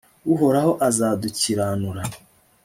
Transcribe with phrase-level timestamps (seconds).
[0.33, 2.03] uhoraho azadukiranura